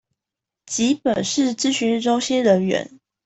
[0.65, 2.99] 及本市諮詢中心人員